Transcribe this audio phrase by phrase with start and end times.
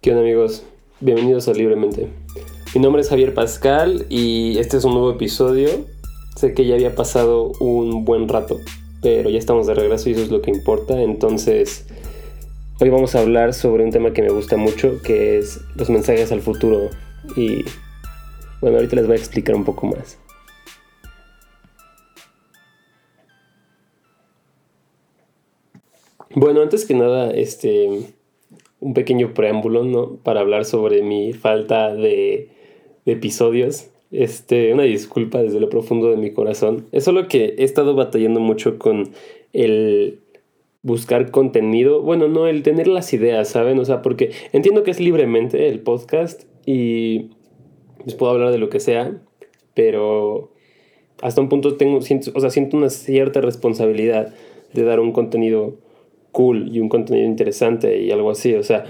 [0.00, 0.62] ¿Qué onda amigos?
[1.00, 2.08] Bienvenidos a Libremente.
[2.74, 5.68] Mi nombre es Javier Pascal y este es un nuevo episodio.
[6.36, 8.56] Sé que ya había pasado un buen rato,
[9.02, 11.02] pero ya estamos de regreso y eso es lo que importa.
[11.02, 11.84] Entonces,
[12.80, 16.32] hoy vamos a hablar sobre un tema que me gusta mucho, que es los mensajes
[16.32, 16.88] al futuro.
[17.36, 17.62] Y
[18.62, 20.16] bueno, ahorita les voy a explicar un poco más.
[26.34, 28.14] Bueno, antes que nada, este
[28.80, 30.16] un pequeño preámbulo, ¿no?
[30.22, 32.48] Para hablar sobre mi falta de,
[33.06, 33.90] episodios.
[34.10, 36.86] Este, una disculpa desde lo profundo de mi corazón.
[36.92, 39.10] Es solo que he estado batallando mucho con
[39.52, 40.20] el
[40.82, 42.02] buscar contenido.
[42.02, 43.78] Bueno, no, el tener las ideas, ¿saben?
[43.78, 47.30] O sea, porque entiendo que es libremente el podcast y
[48.04, 49.20] les puedo hablar de lo que sea,
[49.74, 50.50] pero
[51.22, 54.34] hasta un punto tengo, siento, o sea, siento una cierta responsabilidad
[54.72, 55.76] de dar un contenido
[56.32, 58.54] cool y un contenido interesante y algo así.
[58.54, 58.84] O sea,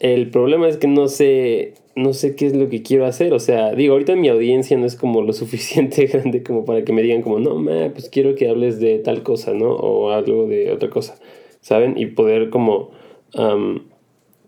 [0.00, 3.32] el problema es que no sé, no sé qué es lo que quiero hacer.
[3.32, 6.92] O sea, digo, ahorita mi audiencia no es como lo suficiente grande como para que
[6.92, 9.70] me digan como, no, ma, pues quiero que hables de tal cosa, ¿no?
[9.70, 11.18] O algo de otra cosa,
[11.60, 11.96] ¿saben?
[11.96, 12.90] Y poder como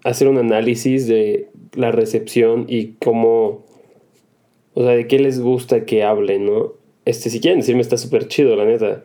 [0.05, 3.64] hacer un análisis de la recepción y cómo,
[4.75, 6.75] o sea, de qué les gusta que hable, ¿no?
[7.05, 9.05] Este, si quieren decirme, está súper chido, la neta.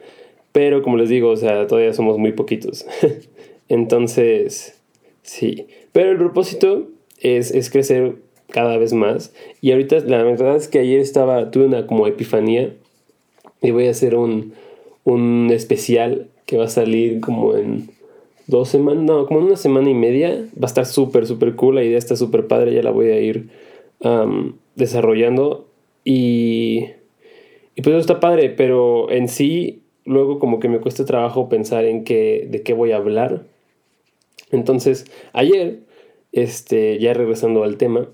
[0.53, 2.85] Pero como les digo, o sea, todavía somos muy poquitos.
[3.69, 4.79] Entonces,
[5.23, 5.67] sí.
[5.91, 6.87] Pero el propósito
[7.19, 8.15] es, es, crecer
[8.49, 9.33] cada vez más.
[9.61, 12.73] Y ahorita la verdad es que ayer estaba, tuve una como epifanía
[13.61, 14.53] y voy a hacer un,
[15.03, 17.89] un especial que va a salir como en
[18.45, 20.29] dos semanas, no, como en una semana y media.
[20.55, 21.75] Va a estar súper, súper cool.
[21.75, 23.49] La idea está súper padre, ya la voy a ir
[24.75, 25.67] desarrollando.
[26.03, 26.89] Y,
[27.75, 31.85] y pues eso está padre, pero en sí luego como que me cuesta trabajo pensar
[31.85, 33.43] en qué, de qué voy a hablar.
[34.51, 35.79] Entonces, ayer,
[36.31, 38.09] este, ya regresando al tema,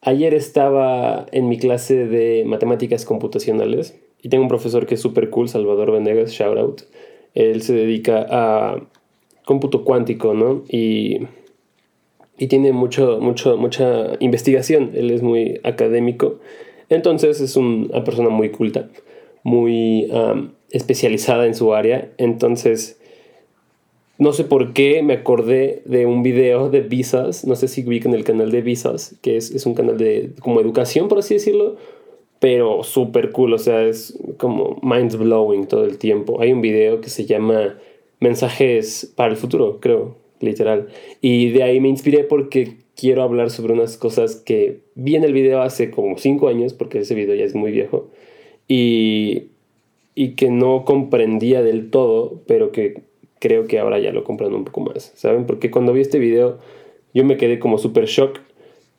[0.00, 5.30] ayer estaba en mi clase de matemáticas computacionales y tengo un profesor que es súper
[5.30, 6.82] cool, Salvador Venegas, shout out.
[7.34, 8.82] Él se dedica a
[9.44, 10.62] cómputo cuántico, ¿no?
[10.68, 11.26] Y,
[12.38, 16.38] y tiene mucho, mucho, mucha investigación, él es muy académico,
[16.88, 18.88] entonces es una persona muy culta,
[19.42, 20.08] muy
[20.72, 22.10] especializada en su área.
[22.18, 22.98] Entonces,
[24.18, 28.14] no sé por qué me acordé de un video de Visas, no sé si ubican
[28.14, 31.76] el canal de Visas, que es, es un canal de como educación, por así decirlo,
[32.38, 36.40] pero súper cool, o sea, es como mind blowing todo el tiempo.
[36.40, 37.78] Hay un video que se llama
[38.18, 40.88] Mensajes para el futuro, creo, literal.
[41.20, 45.32] Y de ahí me inspiré porque quiero hablar sobre unas cosas que vi en el
[45.32, 48.10] video hace como cinco años, porque ese video ya es muy viejo.
[48.66, 49.51] Y
[50.14, 53.02] y que no comprendía del todo, pero que
[53.38, 55.46] creo que ahora ya lo comprendo un poco más, ¿saben?
[55.46, 56.58] Porque cuando vi este video
[57.14, 58.40] yo me quedé como súper shock,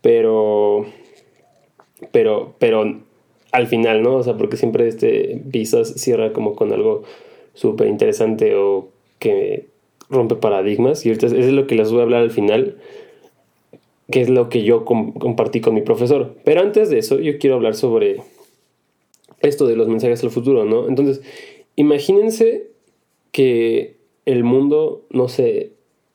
[0.01, 0.85] pero,
[2.11, 2.99] pero, pero
[3.51, 4.15] al final, ¿no?
[4.15, 7.03] O sea, porque siempre este Visas cierra como con algo
[7.53, 9.67] súper interesante o que
[10.09, 12.77] rompe paradigmas y ahorita es lo que les voy a hablar al final
[14.11, 16.35] que es lo que yo compartí con mi profesor.
[16.43, 18.21] Pero antes de eso, yo quiero hablar sobre
[19.43, 20.87] esto de los mensajes al futuro, ¿no?
[20.87, 21.21] Entonces,
[21.75, 22.67] imagínense
[23.31, 25.71] que el mundo, no se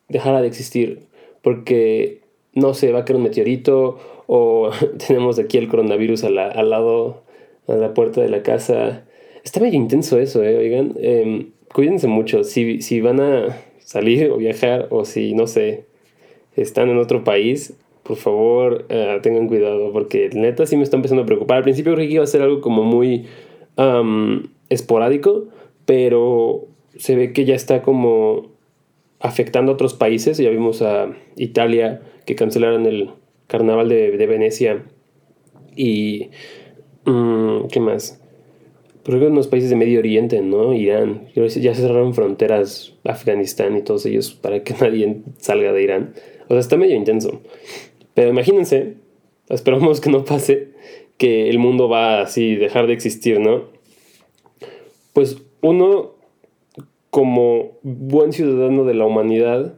[0.08, 1.00] dejara de existir
[1.42, 2.20] porque,
[2.54, 4.70] no sé, va a caer un meteorito o
[5.06, 7.22] tenemos aquí el coronavirus al lado,
[7.66, 9.04] a la puerta de la casa.
[9.44, 10.56] Está medio intenso eso, ¿eh?
[10.56, 12.44] Oigan, em, cuídense mucho.
[12.44, 15.84] Si, si van a salir o viajar o si, no sé,
[16.56, 17.74] están en otro país,
[18.08, 21.58] por favor, eh, tengan cuidado, porque neta sí me está empezando a preocupar.
[21.58, 23.26] Al principio creí que iba a ser algo como muy
[24.70, 25.48] esporádico,
[25.84, 26.66] pero
[26.96, 28.50] se ve que ya está como
[29.20, 30.38] afectando a otros países.
[30.38, 33.10] Ya vimos a Italia que cancelaron el
[33.46, 34.84] carnaval de, Venecia
[35.76, 36.30] y...
[37.04, 38.22] Mm, ¿Qué más?
[39.04, 40.72] Creo que unos países de Medio Oriente, ¿no?
[40.72, 41.28] Irán.
[41.34, 46.14] Ya cerraron fronteras Afganistán y todos ellos para que nadie salga de Irán.
[46.48, 47.42] O sea, está medio intenso.
[48.18, 48.96] Pero imagínense,
[49.48, 50.70] esperamos que no pase,
[51.18, 53.66] que el mundo va así dejar de existir, ¿no?
[55.12, 56.16] Pues uno,
[57.10, 59.76] como buen ciudadano de la humanidad,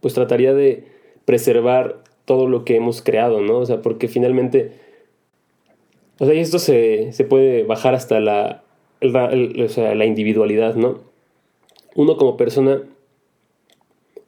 [0.00, 0.84] pues trataría de
[1.24, 3.58] preservar todo lo que hemos creado, ¿no?
[3.58, 4.70] O sea, porque finalmente,
[6.20, 8.62] o sea, y esto se, puede bajar hasta la,
[9.00, 11.00] la individualidad, ¿no?
[11.96, 12.84] Uno como persona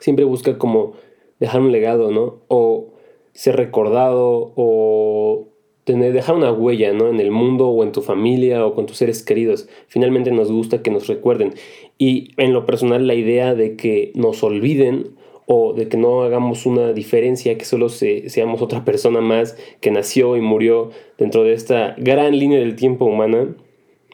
[0.01, 0.95] siempre busca como
[1.39, 2.41] dejar un legado, ¿no?
[2.49, 2.98] O
[3.39, 5.47] ser recordado o
[5.85, 7.09] tener, dejar una huella ¿no?
[7.09, 9.69] en el mundo o en tu familia o con tus seres queridos.
[9.87, 11.55] Finalmente nos gusta que nos recuerden.
[11.99, 15.11] Y en lo personal la idea de que nos olviden
[15.47, 20.37] o de que no hagamos una diferencia, que solo seamos otra persona más que nació
[20.37, 23.55] y murió dentro de esta gran línea del tiempo humana,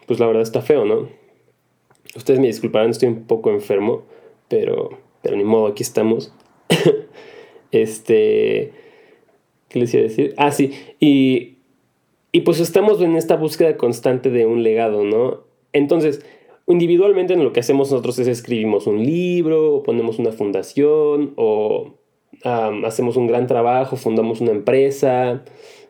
[0.07, 1.09] pues la verdad está feo, ¿no?
[2.15, 4.03] Ustedes me disculparán, estoy un poco enfermo,
[4.49, 4.91] pero,
[5.23, 6.35] pero ni modo, aquí estamos.
[7.73, 8.84] este,
[9.75, 10.35] ¿qué les iba a decir?
[10.37, 11.57] Ah, sí, y,
[12.31, 15.41] y pues estamos en esta búsqueda constante de un legado, ¿no?
[15.73, 16.25] Entonces,
[16.69, 21.95] individualmente lo que hacemos nosotros es escribimos un libro, o ponemos una fundación, o
[22.45, 25.43] hacemos un gran trabajo, fundamos una empresa,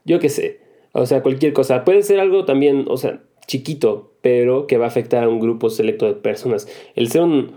[0.06, 0.60] yo qué sé.
[0.92, 1.84] O sea, cualquier cosa.
[1.84, 5.69] Puede ser algo también, o sea, chiquito, pero que va a afectar a un grupo
[5.69, 6.69] selecto de personas.
[6.94, 7.52] El ser un,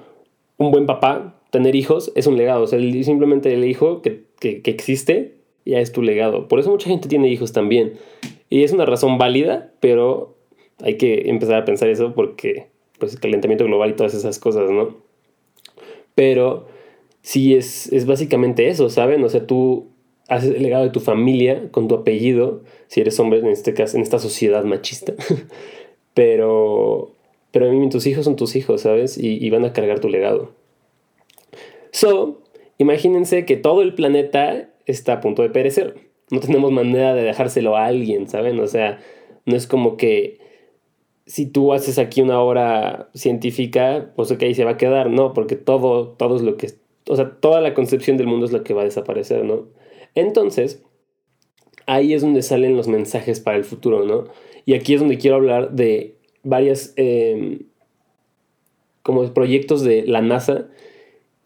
[0.58, 2.64] buen papá, tener hijos, es un legado.
[2.64, 5.37] O sea, simplemente el hijo que, que existe
[5.68, 6.48] ya es tu legado.
[6.48, 7.94] Por eso mucha gente tiene hijos también.
[8.50, 10.36] Y es una razón válida, pero
[10.82, 12.68] hay que empezar a pensar eso porque
[13.00, 14.96] pues el calentamiento global y todas esas cosas, ¿no?
[16.16, 16.66] Pero
[17.22, 19.24] sí es, es básicamente eso, ¿saben?
[19.24, 19.88] O sea, tú
[20.28, 23.98] haces el legado de tu familia con tu apellido, si eres hombre en este caso,
[23.98, 25.14] en esta sociedad machista.
[26.14, 27.12] pero,
[27.52, 29.18] pero a mí tus hijos son tus hijos, ¿sabes?
[29.18, 30.52] Y, y van a cargar tu legado.
[31.92, 32.42] So,
[32.78, 36.10] imagínense que todo el planeta está a punto de perecer.
[36.32, 38.60] No tenemos manera de dejárselo a alguien, ¿saben?
[38.60, 39.00] O sea,
[39.46, 40.40] no es como que
[41.26, 45.56] si tú haces aquí una obra científica, pues ok, se va a quedar, no, porque
[45.56, 46.72] todo, todo es lo que,
[47.08, 49.68] o sea, toda la concepción del mundo es lo que va a desaparecer, ¿no?
[50.16, 50.84] Entonces,
[51.86, 54.26] ahí es donde salen los mensajes para el futuro, ¿no?
[54.66, 57.68] Y aquí es donde quiero hablar de varias, em,
[59.04, 60.70] como proyectos de la NASA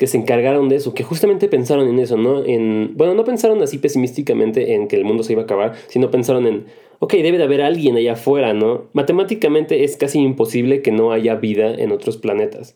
[0.01, 2.43] que se encargaron de eso, que justamente pensaron en eso, ¿no?
[2.43, 6.09] En, bueno, no pensaron así pesimísticamente en que el mundo se iba a acabar, sino
[6.09, 6.65] pensaron en,
[6.97, 8.89] ok, debe de haber alguien allá afuera, ¿no?
[8.93, 12.75] Matemáticamente es casi imposible que no haya vida en otros planetas.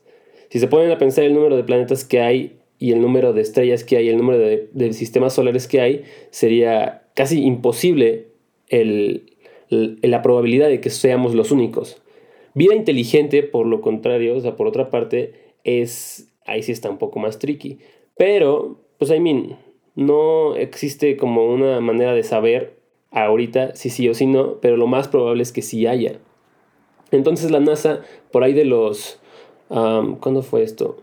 [0.50, 3.42] Si se ponen a pensar el número de planetas que hay y el número de
[3.42, 8.28] estrellas que hay, el número de, sistemas solares que hay, sería casi imposible
[9.70, 12.00] la probabilidad de que seamos los únicos.
[12.54, 15.34] Vida inteligente, por lo contrario, o sea, por otra parte,
[15.64, 17.80] es ahí sí está un poco más tricky.
[18.18, 19.58] Pero, pues, I mean,
[19.96, 22.78] no existe como una manera de saber
[23.12, 26.20] ahorita si sí o si no, pero lo más probable es que sí haya.
[27.12, 28.02] Entonces la NASA,
[28.32, 29.20] por ahí de los...
[29.68, 30.98] ¿Cuándo fue esto?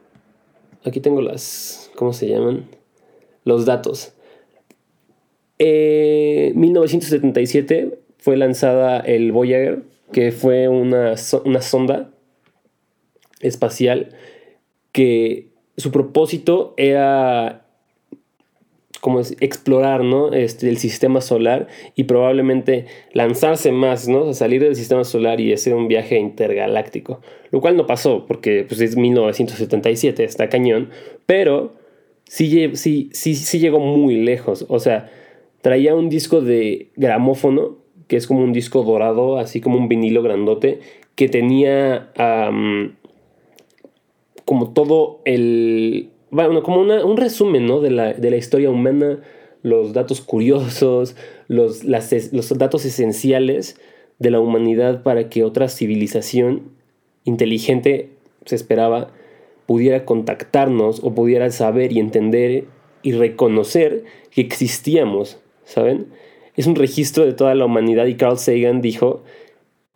[0.85, 1.91] Aquí tengo las...
[1.97, 2.69] ¿Cómo se llaman?
[3.45, 4.15] Los datos.
[5.59, 12.11] En 1977 fue lanzada el Voyager, que fue una, una sonda
[13.41, 14.11] espacial
[14.93, 17.63] que su propósito era
[19.03, 20.33] como explorar ¿no?
[20.33, 21.67] este, el sistema solar
[21.97, 24.33] y probablemente lanzarse más, ¿no?
[24.33, 27.21] salir del sistema solar y hacer un viaje intergaláctico.
[27.51, 30.91] Lo cual no pasó porque pues, es 1977, está cañón,
[31.27, 31.73] pero
[32.27, 34.67] sí, sí, sí, sí llegó muy lejos.
[34.69, 35.11] O sea,
[35.63, 40.23] traía un disco de gramófono, que es como un disco dorado, así como un vinilo
[40.23, 40.79] grandote,
[41.17, 42.13] que tenía
[44.45, 46.11] como todo el...
[46.31, 47.81] Bueno, como un resumen ¿no?
[47.81, 49.21] de, la, de la historia humana,
[49.63, 51.15] los datos curiosos,
[51.49, 53.79] los, los datos esenciales
[54.19, 56.63] de la humanidad para que otra civilización
[57.25, 58.11] inteligente,
[58.47, 59.11] se esperaba,
[59.67, 62.65] pudiera contactarnos o pudiera saber y entender
[63.03, 66.07] y reconocer que existíamos, ¿saben?
[66.57, 69.23] Es un registro de toda la humanidad y Carl Sagan dijo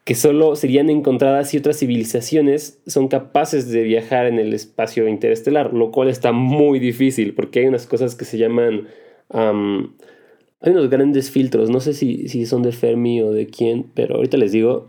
[0.07, 5.75] que solo serían encontradas si otras civilizaciones son capaces de viajar en el espacio interestelar,
[5.75, 8.87] lo cual está muy difícil porque hay unas cosas que se llaman...
[9.31, 14.15] hay unos grandes filtros, no sé si, si, son de Fermi o de quién, pero
[14.15, 14.87] ahorita les digo,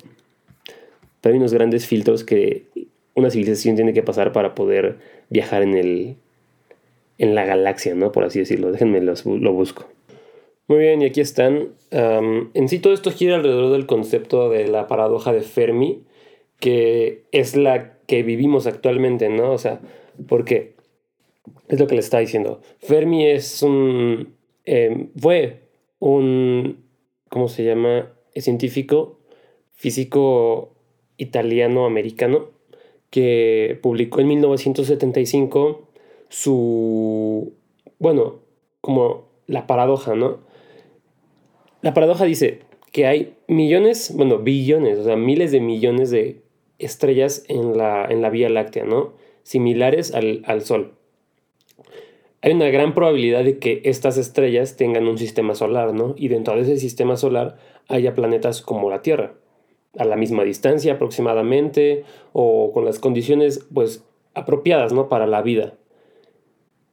[1.20, 2.66] pero hay unos grandes filtros que
[3.16, 5.00] una civilización tiene que pasar para poder
[5.32, 6.16] viajar en, el,
[7.18, 8.12] en la galaxia, ¿no?
[8.12, 9.88] Por así decirlo, déjenme lo busco.
[10.68, 11.70] Muy bien, y aquí están.
[11.92, 16.04] en sí todo esto gira alrededor del concepto de la paradoja de Fermi,
[16.60, 19.52] que es la que vivimos actualmente, ¿no?
[19.54, 19.80] O sea,
[20.28, 20.76] ¿por qué?
[21.70, 22.62] Es lo que le está diciendo.
[22.80, 24.36] Fermi es un...
[24.66, 25.62] Em, fue
[26.00, 26.84] un...
[27.30, 28.12] ¿Cómo se llama?
[28.36, 29.20] Científico,
[29.76, 30.74] físico
[31.18, 32.50] italiano-americano,
[33.10, 35.88] que publicó en 1975
[36.30, 37.54] su...
[38.00, 38.40] Bueno,
[38.82, 40.47] como la paradoja, ¿no?
[41.88, 42.60] La paradoja dice
[42.92, 46.42] que hay millones, bueno, billones, o sea, miles de millones de
[46.80, 49.14] estrellas en la, en la Vía Láctea, ¿no?
[49.44, 50.96] Similares al, al Sol.
[52.42, 56.14] Hay una gran probabilidad de que estas estrellas tengan un sistema solar, ¿no?
[56.18, 57.56] Y dentro de ese sistema solar
[57.88, 59.36] haya planetas como la Tierra,
[59.98, 62.04] a la misma distancia aproximadamente,
[62.34, 64.04] o con las condiciones, pues,
[64.34, 65.08] apropiadas, ¿no?
[65.08, 65.76] Para la vida.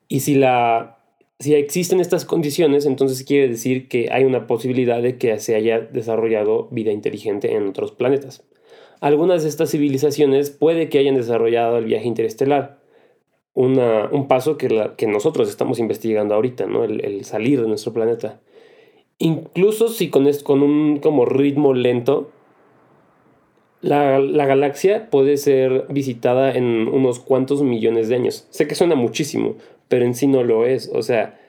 [0.06, 0.93] Y si, la,
[1.40, 5.80] si existen estas condiciones, entonces quiere decir que hay una posibilidad de que se haya
[5.80, 8.44] desarrollado vida inteligente en otros planetas.
[9.00, 12.78] Algunas de estas civilizaciones puede que hayan desarrollado el viaje interestelar,
[13.54, 16.84] un paso que, nosotros estamos investigando ahorita, ¿no?
[16.84, 18.40] el, salir de nuestro planeta.
[19.18, 22.30] Incluso si con, con un como ritmo lento,
[23.80, 28.46] la, la, galaxia puede ser visitada en unos cuantos millones de años.
[28.50, 29.56] Sé que suena muchísimo,
[29.88, 30.90] pero en sí no lo es.
[30.92, 31.40] O sea,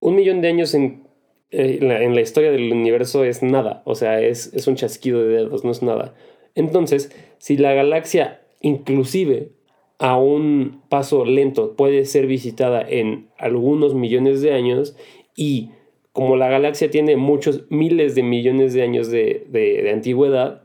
[0.00, 1.04] un millón de años en,
[1.50, 3.82] eh, en, la, historia del universo es nada.
[3.84, 6.14] O sea, es, es un chasquido de dedos, no es nada.
[6.54, 9.52] Entonces, si la galaxia inclusive
[9.98, 14.96] a un paso lento puede ser visitada en algunos millones de años
[15.34, 15.70] y
[16.12, 20.62] como la galaxia tiene muchos miles de millones de años de, de, antigüedad,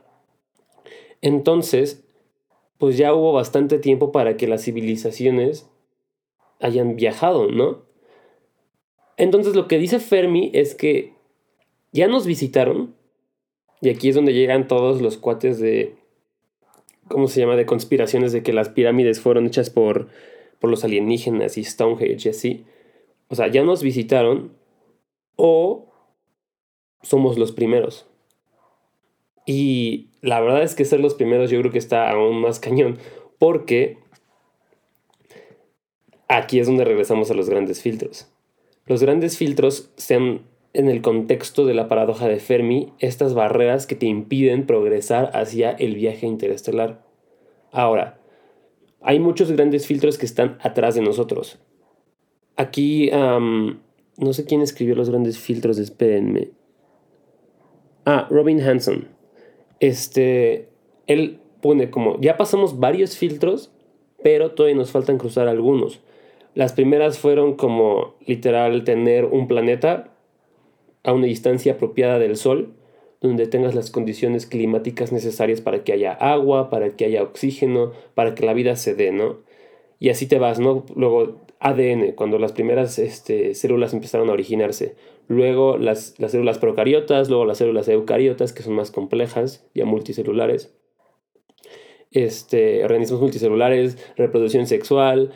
[1.21, 2.03] entonces
[2.77, 5.69] pues ya hubo bastante tiempo para que las civilizaciones
[6.61, 7.83] hayan viajado, ¿no?
[9.17, 11.13] Entonces lo que dice Fermi es que
[11.91, 12.95] ya nos visitaron,
[13.81, 15.95] y aquí es donde llegan todos los cuates de,
[17.07, 20.07] ¿cómo se llama?, de conspiraciones de que las pirámides fueron hechas por,
[20.59, 22.65] por los alienígenas y Stonehenge y así.
[23.27, 24.53] O sea, ya nos visitaron
[25.35, 25.91] o
[27.01, 28.07] somos los primeros.
[29.45, 32.99] Y la verdad es que ser los primeros yo creo que está aún más cañón
[33.39, 33.97] porque
[36.37, 38.27] aquí es donde regresamos a los grandes filtros.
[38.85, 40.41] Los grandes filtros sean
[40.73, 45.71] en el contexto de la paradoja de Fermi estas barreras que te impiden progresar hacia
[45.71, 47.03] el viaje interestelar.
[47.71, 48.19] Ahora,
[49.01, 51.59] hay muchos grandes filtros que están atrás de nosotros.
[52.55, 56.51] Aquí, no sé quién escribió los grandes filtros, espérenme.
[58.05, 59.07] Ah, Robin Hanson.
[59.79, 60.69] Este,
[61.07, 63.71] él pone como, ya pasamos varios filtros,
[64.23, 66.01] pero todavía nos faltan cruzar algunos.
[66.53, 70.11] Las primeras fueron como literal tener un planeta
[71.03, 72.73] a una distancia apropiada del Sol,
[73.21, 78.35] donde tengas las condiciones climáticas necesarias para que haya agua, para que haya oxígeno, para
[78.35, 79.37] que la vida se dé, ¿no?
[79.99, 80.85] Y así te vas, ¿no?
[80.95, 84.95] Luego ADN, cuando las primeras este, células empezaron a originarse.
[85.27, 90.73] Luego las, las células procariotas, luego las células eucariotas, que son más complejas, ya multicelulares.
[92.09, 95.31] Este, organismos multicelulares, reproducción sexual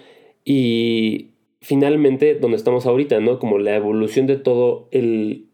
[0.46, 3.40] y finalmente donde estamos ahorita, ¿no?
[3.40, 5.50] Como la evolución de todo el,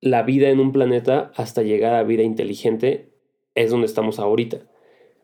[0.00, 3.08] la vida en un planeta hasta llegar a vida inteligente
[3.56, 4.60] es donde estamos ahorita.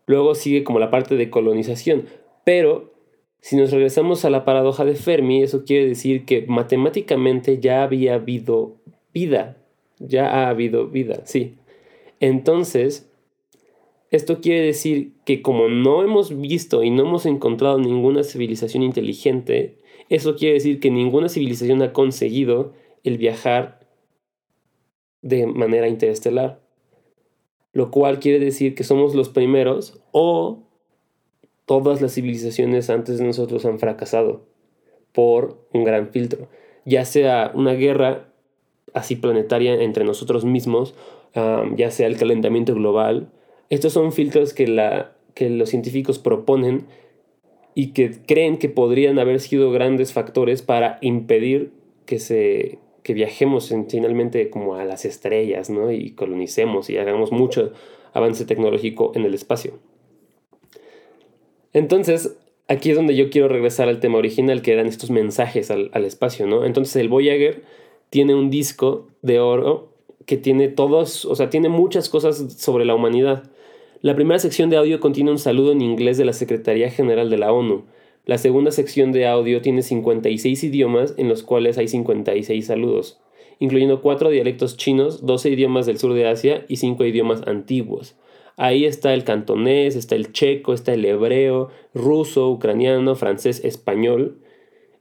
[0.06, 2.06] Luego sigue como la parte de colonización,
[2.44, 2.92] pero
[3.40, 8.14] si nos regresamos a la paradoja de Fermi, eso quiere decir que matemáticamente ya había
[8.14, 8.76] habido
[9.12, 9.56] vida,
[9.98, 11.54] ya ha habido vida, sí.
[12.20, 13.10] Entonces,
[14.14, 19.78] esto quiere decir que como no hemos visto y no hemos encontrado ninguna civilización inteligente,
[20.08, 23.80] eso quiere decir que ninguna civilización ha conseguido el viajar
[25.22, 26.60] de manera interestelar.
[27.72, 30.62] Lo cual quiere decir que somos los primeros o
[31.64, 34.46] todas las civilizaciones antes de nosotros han fracasado
[35.12, 36.48] por un gran filtro.
[36.84, 38.32] Ya sea una guerra
[38.92, 40.94] así planetaria entre nosotros mismos,
[41.76, 43.32] ya sea el calentamiento global.
[43.70, 46.86] Estos son filtros que, la, que los científicos proponen
[47.74, 51.72] y que creen que podrían haber sido grandes factores para impedir
[52.06, 55.92] que se que viajemos finalmente como a las estrellas, ¿no?
[55.92, 57.72] Y colonicemos y hagamos mucho
[58.14, 59.74] avance tecnológico en el espacio.
[61.74, 62.34] Entonces,
[62.66, 66.06] aquí es donde yo quiero regresar al tema original, que eran estos mensajes al, al
[66.06, 66.64] espacio, ¿no?
[66.64, 67.62] Entonces, el Voyager
[68.08, 69.92] tiene un disco de oro
[70.24, 73.50] que tiene todos, o sea, tiene muchas cosas sobre la humanidad.
[74.04, 77.38] La primera sección de audio contiene un saludo en inglés de la Secretaría General de
[77.38, 77.86] la ONU.
[78.26, 83.18] La segunda sección de audio tiene 56 idiomas en los cuales hay 56 saludos,
[83.60, 88.14] incluyendo cuatro dialectos chinos, 12 idiomas del sur de Asia y 5 idiomas antiguos.
[88.58, 94.36] Ahí está el cantonés, está el checo, está el hebreo, ruso, ucraniano, francés, español.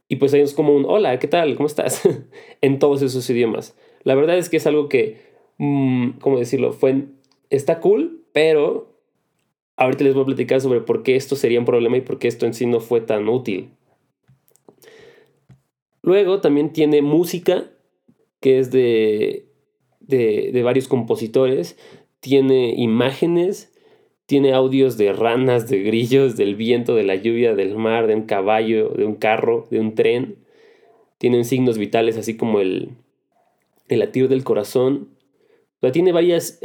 [0.07, 1.55] Y pues ahí como un hola, ¿qué tal?
[1.57, 2.07] ¿Cómo estás?
[2.61, 3.75] en todos esos idiomas.
[4.03, 5.17] La verdad es que es algo que,
[5.57, 6.71] mm, ¿cómo decirlo?
[6.71, 7.03] Fue,
[7.49, 8.92] está cool, pero
[9.75, 12.27] Ahorita les voy a platicar sobre por qué esto sería un problema y por qué
[12.27, 13.71] esto en sí no fue tan útil.
[16.03, 17.71] Luego también tiene música,
[18.39, 19.45] que es de,
[20.01, 21.77] de, varios compositores.
[22.19, 23.73] Tiene imágenes,
[24.25, 28.23] tiene audios de ranas, de grillos, del viento, de la lluvia, del mar, de un
[28.23, 30.35] caballo, de un carro, de un tren.
[31.17, 32.89] Tienen signos vitales así como el,
[33.87, 35.07] el latir del corazón.
[35.93, 36.59] tiene varias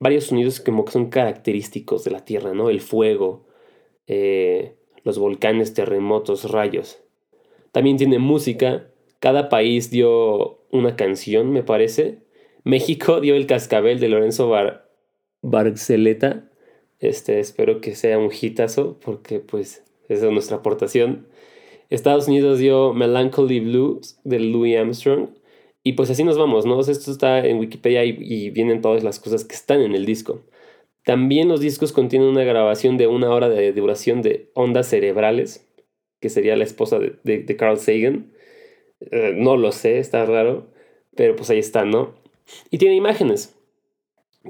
[0.00, 2.70] varios sonidos como que son característicos de la Tierra, ¿no?
[2.70, 3.46] El fuego,
[4.06, 7.02] eh, los volcanes, terremotos, rayos.
[7.72, 8.90] También tiene música.
[9.20, 12.18] Cada país dio una canción, me parece.
[12.64, 14.90] México dio el cascabel de Lorenzo Bar
[15.42, 16.50] Barceleta.
[17.00, 21.28] Este, espero que sea un hitazo porque pues esa es nuestra aportación.
[21.90, 25.30] Estados Unidos dio Melancholy Blues de Louis Armstrong.
[25.82, 26.80] Y pues así nos vamos, ¿no?
[26.80, 30.42] esto está en Wikipedia y, vienen todas las cosas que están en el disco.
[31.04, 35.66] También los discos contienen una grabación de una hora de duración de ondas cerebrales,
[36.20, 38.32] que sería la esposa de, Carl Sagan.
[39.10, 40.66] Eh, no lo sé, está raro,
[41.14, 42.14] pero pues ahí está, ¿no?
[42.70, 43.54] Y tiene imágenes.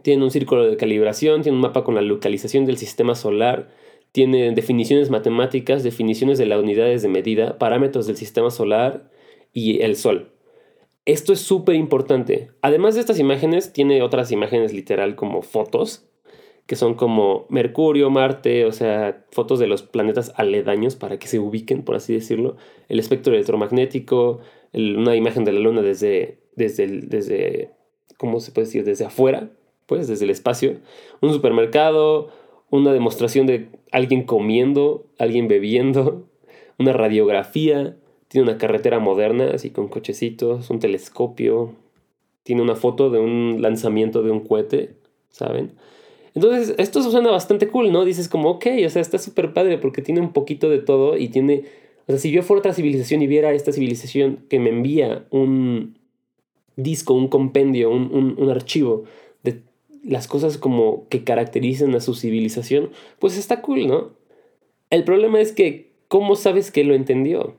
[0.02, 3.70] Tiene un círculo de calibración, tiene un mapa con la localización del sistema solar,
[4.12, 9.10] tiene definiciones matemáticas, definiciones de las unidades de medida, parámetros del sistema solar
[9.52, 10.32] y el Sol.
[11.08, 12.50] Esto es súper importante.
[12.60, 16.06] Además de estas imágenes, tiene otras imágenes literal como fotos,
[16.66, 21.38] que son como Mercurio, Marte, o sea, fotos de los planetas aledaños para que se
[21.38, 22.58] ubiquen, por así decirlo.
[22.90, 24.40] El espectro electromagnético,
[24.74, 27.70] una imagen de la Luna desde, desde, desde,
[28.18, 28.84] ¿cómo se puede decir?
[28.84, 29.48] Desde afuera,
[29.86, 30.76] pues, desde el espacio.
[31.22, 32.28] Un supermercado,
[32.68, 36.28] una demostración de alguien comiendo, alguien bebiendo,
[36.78, 37.96] una radiografía,
[38.28, 41.74] tiene una carretera moderna, así con cochecitos, un telescopio,
[42.42, 44.94] tiene una foto de un lanzamiento de un cohete,
[45.30, 45.72] ¿saben?
[46.34, 48.04] Entonces, esto suena bastante cool, ¿no?
[48.04, 51.28] Dices como, ok, o sea, está súper padre porque tiene un poquito de todo y
[51.28, 51.64] tiene,
[52.06, 55.98] o sea, si yo fuera otra civilización y viera esta civilización que me envía un
[56.76, 59.04] disco, un compendio, un, un, un archivo
[59.42, 59.62] de
[60.04, 64.12] las cosas como que caracterizan a su civilización, pues está cool, ¿no?
[64.90, 67.56] El problema es que, ¿cómo sabes que lo entendió?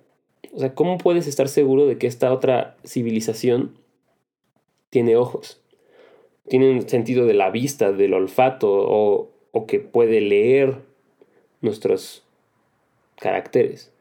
[0.53, 3.77] O sea, ¿cómo puedes estar seguro de que esta otra civilización
[4.89, 5.61] tiene ojos?
[6.47, 10.77] Tiene un sentido de la vista, del olfato, o, o que puede leer
[11.61, 12.23] nuestros
[13.17, 13.91] caracteres,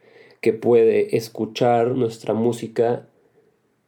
[0.41, 3.07] que puede escuchar nuestra música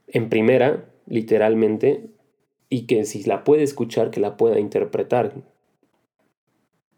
[0.09, 2.11] en primera, literalmente,
[2.69, 5.33] y que si la puede escuchar, que la pueda interpretar.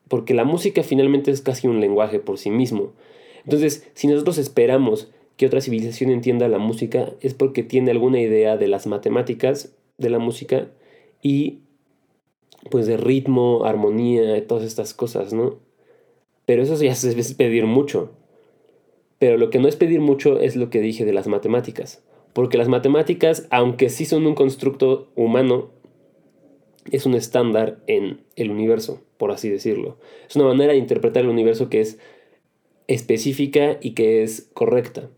[0.08, 2.92] Porque la música finalmente es casi un lenguaje por sí mismo.
[3.44, 8.56] Entonces, si nosotros esperamos que otra civilización entienda la música, es porque tiene alguna idea
[8.56, 10.68] de las matemáticas de la música
[11.22, 11.60] y
[12.70, 15.58] pues de ritmo, armonía, todas estas cosas, ¿no?
[16.46, 18.12] Pero eso ya es pedir mucho.
[19.18, 22.02] Pero lo que no es pedir mucho es lo que dije de las matemáticas.
[22.32, 25.70] Porque las matemáticas, aunque sí son un constructo humano,
[26.90, 29.98] es un estándar en el universo, por así decirlo.
[30.28, 31.98] Es una manera de interpretar el universo que es
[32.88, 35.10] específica y que es correcta.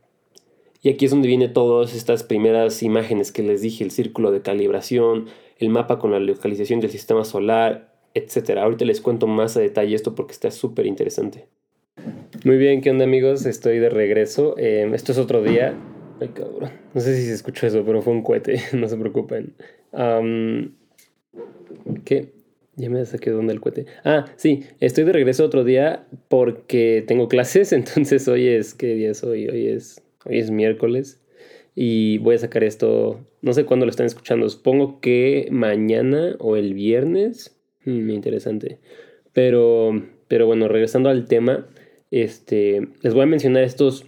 [0.85, 4.42] Y aquí es donde vienen todas estas primeras imágenes que les dije, el círculo de
[4.42, 8.59] calibración, el mapa con la localización del sistema solar, etc.
[8.59, 11.47] Ahorita les cuento más a detalle esto porque está súper interesante.
[12.44, 13.47] Muy bien, ¿qué onda amigos?
[13.47, 14.59] Estoy de regreso.
[14.59, 15.75] Em, esto es otro día.
[16.20, 16.70] Ay, cabrón.
[16.92, 19.55] No sé si se escuchó eso, pero fue un cohete, no se preocupen.
[22.05, 22.33] ¿Qué?
[22.77, 23.87] Ya me saqué dónde el cohete.
[24.05, 29.12] Ah, sí, estoy de regreso otro día porque tengo clases, entonces hoy es, ¿qué día
[29.12, 29.49] es hoy?
[29.49, 31.20] Hoy es Hoy es miércoles
[31.74, 36.56] y voy a sacar esto, no sé cuándo lo están escuchando, supongo que mañana o
[36.56, 37.58] el viernes.
[37.84, 38.78] Hmm, interesante.
[39.32, 41.66] Pero, pero bueno, regresando al tema,
[42.10, 44.06] este, les voy a mencionar estos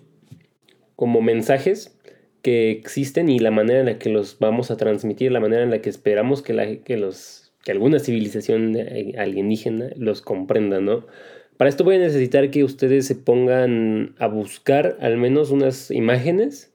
[0.95, 1.99] como mensajes
[2.43, 5.71] que existen y la manera en la que los vamos a transmitir, la manera en
[5.71, 8.77] la que esperamos que, la, que, los, que alguna civilización
[9.19, 11.05] alienígena los comprenda, ¿no?
[11.57, 16.75] Para esto voy a necesitar que ustedes se pongan a buscar al menos unas imágenes,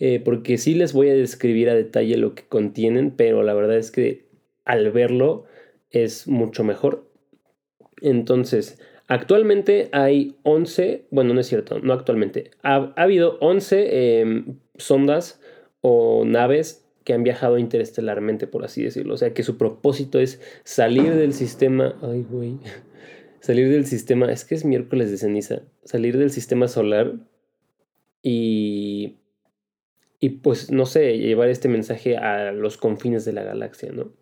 [0.00, 3.76] eh, porque sí les voy a describir a detalle lo que contienen, pero la verdad
[3.76, 4.26] es que
[4.64, 5.44] al verlo
[5.90, 7.08] es mucho mejor.
[8.00, 15.40] Entonces, actualmente hay 11, bueno, no es cierto, no actualmente, ha, habido 11 em, sondas
[15.80, 19.14] o naves que han viajado interestelarmente, por así decirlo.
[19.14, 21.96] O sea, que su propósito es salir del sistema...
[22.02, 22.58] Ay, güey
[23.40, 27.14] salir del sistema, es que es miércoles de ceniza, salir del sistema solar
[28.22, 29.16] y,
[30.20, 34.12] y pues, no sé, llevar este mensaje a los confines de la galaxia, ¿no?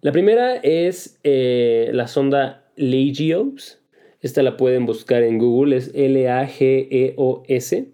[0.00, 3.80] La primera es eh, la sonda LAGEOS.
[4.20, 7.88] Esta la pueden buscar en Google, es L-A-G-E-O-S.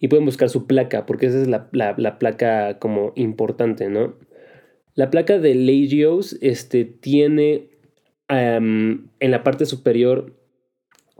[0.00, 4.14] Y pueden buscar su placa, porque esa es la, la placa como importante, ¿no?
[4.94, 7.70] La placa de LAGEOS este, tiene
[8.28, 10.34] en la parte superior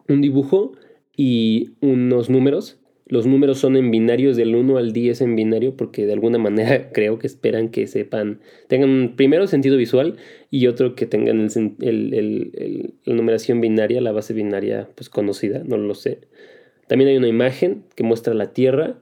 [0.09, 0.73] un dibujo
[1.17, 2.79] y unos números.
[3.07, 6.91] Los números son en binarios del 1 al 10 en binario porque de alguna manera
[6.93, 10.17] creo que esperan que sepan, tengan primero sentido visual
[10.51, 11.49] y otro que tengan
[11.81, 16.21] el, la numeración binaria, la base binaria pues conocida, no lo sé.
[16.87, 18.99] También hay una imagen que muestra la Tierra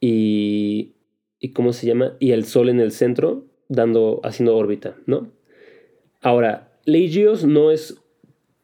[0.00, 0.94] y,
[1.38, 2.16] y ¿cómo se llama?
[2.18, 5.32] Y el Sol en el centro, dando, haciendo órbita, ¿no?
[6.20, 8.00] Ahora, Legios no es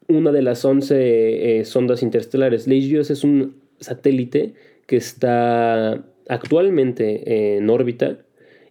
[0.07, 2.67] una de las 11 eh, sondas interestelares.
[2.67, 4.53] Legios es un satélite
[4.87, 8.19] que está actualmente en órbita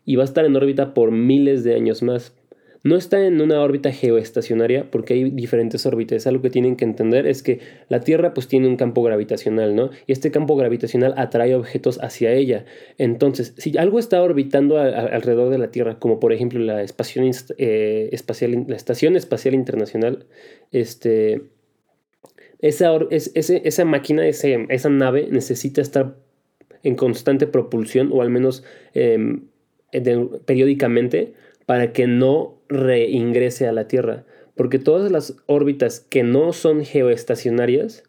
[0.07, 2.35] y va a estar en órbita por miles de años más.
[2.85, 6.27] No está en una órbita geoestacionaria porque hay diferentes órbitas.
[6.27, 9.91] Algo que tienen que entender es que la Tierra pues tiene un campo gravitacional, ¿no?
[10.07, 12.65] Y este campo gravitacional atrae objetos hacia ella.
[12.99, 19.17] Entonces, si algo está orbitando alrededor de la Tierra, como por ejemplo la, eh, Estación
[19.17, 20.27] Espacial Internacional,
[20.73, 21.43] este,
[22.61, 26.17] esa, esa máquina, esa nave necesita estar
[26.83, 28.65] en constante propulsión o al menos
[28.95, 29.45] em,
[30.47, 31.35] periódicamente
[31.73, 34.27] para que no reingrese a la Tierra.
[34.55, 38.03] Porque todas las órbitas que no son geoestacionarias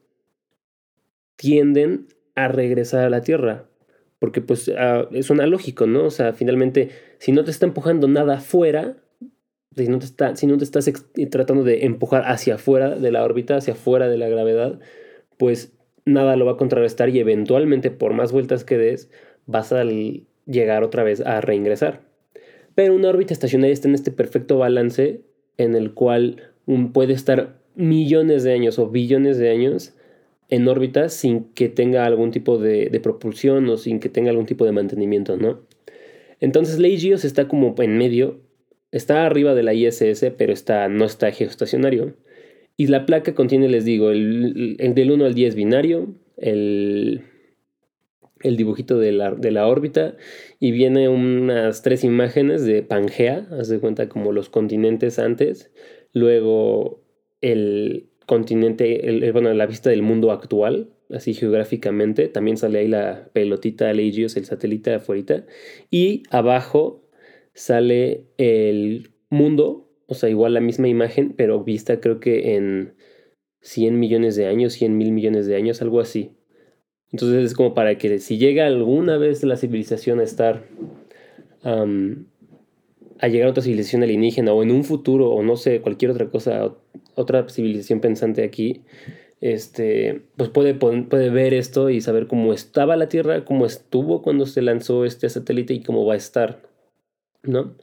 [1.38, 3.69] tienden a regresar a la Tierra.
[4.19, 6.04] Porque pues uh, es una lógico, ¿no?
[6.04, 8.97] O sea, finalmente, si no te está empujando nada afuera,
[9.78, 10.91] si no te, está, si no te estás
[11.32, 14.82] tratando de empujar hacia afuera de la órbita, hacia afuera de la gravedad,
[15.38, 15.71] pues
[16.04, 19.10] nada lo va a contrarrestar y eventualmente, por más vueltas que des,
[19.45, 22.12] vas a llegar otra vez a reingresar.
[22.76, 25.22] Pero una órbita estacionaria está en este perfecto balance
[25.58, 26.52] en el cual
[26.94, 29.94] puede estar millones de años o billones de años
[30.50, 34.66] en órbita sin que tenga algún tipo de, propulsión o sin que tenga algún tipo
[34.66, 35.62] de mantenimiento, ¿no?
[36.40, 38.42] Entonces Legios está como en medio,
[38.92, 42.16] está arriba de la ISS, pero está, no está geoestacionario.
[42.76, 47.24] Y la placa contiene, les digo, el, el del 1 al 10 binario, el,
[48.43, 50.15] el dibujito de la, de la, órbita
[50.60, 55.71] y viene unas tres imágenes de Pangea, haz de cuenta como los continentes antes,
[56.13, 57.01] luego
[57.41, 63.29] el continente, el, bueno, la vista del mundo actual, así geográficamente, también sale ahí la
[63.34, 65.45] pelotita Legios, el satélite afuera,
[65.89, 67.03] y abajo
[67.53, 72.95] sale el mundo, o sea, igual la misma imagen, pero vista creo que en
[73.62, 76.32] 100 millones de años, 100 mil millones de años, algo así.
[77.13, 80.63] Entonces es como para que si llega alguna vez la civilización a estar,
[81.63, 86.30] a llegar a otra civilización alienígena o en un futuro o no sé, cualquier otra
[86.30, 86.73] cosa,
[87.13, 88.82] otra civilización pensante aquí,
[89.41, 94.47] este, pues puede, puede ver esto y saber cómo estaba la Tierra, cómo estuvo cuando
[94.47, 96.63] se lanzó este satélite y cómo va a estar,
[97.43, 97.76] ¿no?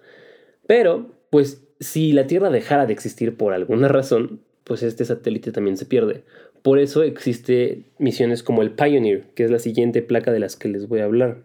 [0.66, 5.76] Pero, pues si la Tierra dejara de existir por alguna razón, pues este satélite también
[5.76, 6.24] se pierde.
[6.62, 10.68] Por eso existe misiones como el Pioneer, que es la siguiente placa de las que
[10.68, 11.42] les voy a hablar.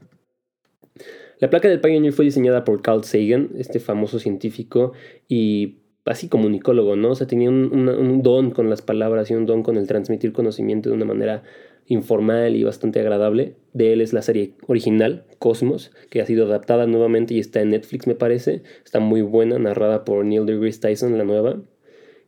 [1.40, 4.94] La placa del Pioneer fue diseñada por Carl Sagan, este famoso científico
[5.28, 7.12] y así comunicólogo, ¿no?
[7.12, 10.90] O sea, tenía un, don con las palabras y un don con el transmitir conocimiento
[10.90, 11.44] de una manera
[11.88, 13.56] informal y bastante agradable.
[13.74, 17.72] De él es la serie original, Cosmos, que ha sido adaptada nuevamente y está en
[17.72, 18.64] Netflix, me parece.
[18.84, 21.62] Está muy buena, narrada por Neil deGrasse Tyson, la nueva,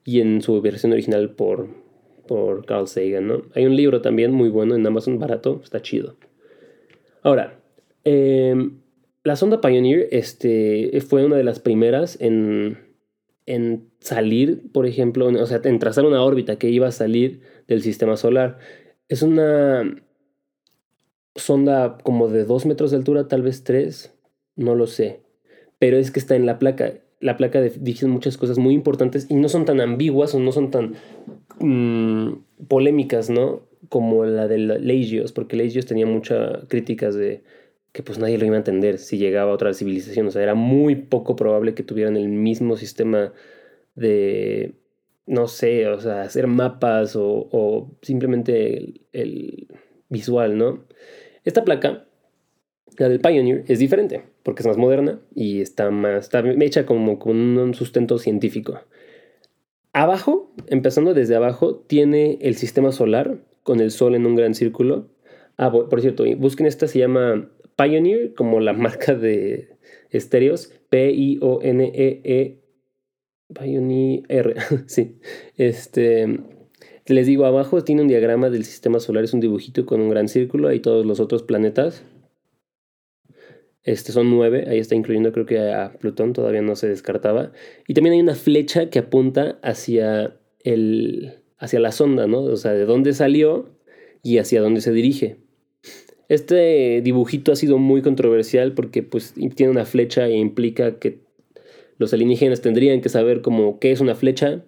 [0.04, 1.87] y en su versión original por
[2.28, 3.44] por Carl Sagan, ¿no?
[3.56, 6.16] Hay un libro también muy bueno en Amazon, barato, está chido.
[7.24, 7.60] Ahora,
[8.04, 8.80] em,
[9.24, 12.78] la sonda Pioneer este, fue una de las primeras en,
[13.46, 17.82] en salir, por ejemplo, o sea, en trazar una órbita que iba a salir del
[17.82, 18.60] sistema solar.
[19.10, 20.02] Es una
[21.36, 24.14] sonda como de 2 metros de altura, tal vez 3,
[24.56, 25.22] no lo sé.
[25.80, 26.94] Pero es que está en la placa.
[27.20, 30.72] La placa dice muchas cosas muy importantes y no son tan ambiguas o no son
[30.72, 30.96] tan
[31.60, 32.34] Mm,
[32.68, 33.68] polémicas, ¿no?
[33.90, 37.44] Como la de Legios, porque Legios tenía muchas críticas de
[37.92, 40.28] que pues nadie lo iba a entender si llegaba a otra civilización.
[40.28, 43.34] O sea, era muy poco probable que tuvieran el mismo sistema
[43.96, 44.76] de,
[45.26, 49.68] no sé, o sea, hacer mapas o, simplemente el,
[50.10, 50.86] visual, ¿no?
[51.44, 52.06] Esta placa,
[52.98, 57.20] la del Pioneer, es diferente porque es más moderna y está más, está hecha como
[57.20, 58.80] con un sustento científico.
[59.94, 65.10] Abajo, empezando desde abajo, tiene el sistema solar con el sol en un gran círculo.
[65.58, 69.78] Ah, por cierto, busquen esta, se llama Pioneer, como la marca de
[70.10, 72.62] estéreos, P-I-O-N-E-E,
[73.54, 74.56] Pioneer,
[74.88, 75.20] sí.
[75.56, 76.40] Este,
[77.06, 80.28] les digo, abajo tiene un diagrama del sistema solar, es un dibujito con un gran
[80.28, 82.04] círculo y todos los otros planetas.
[83.88, 87.54] Este, son nueve, ahí está incluyendo creo que a Plutón, todavía no se descartaba.
[87.88, 92.42] Y también hay una flecha que apunta hacia, el, hacia la sonda, ¿no?
[92.42, 93.70] O sea, de dónde salió
[94.24, 95.38] y hacia dónde se dirige.
[96.28, 101.20] Este dibujito ha sido muy controversial porque pues tiene una flecha e implica que
[101.98, 104.66] los alienígenas tendrían que saber como qué es una flecha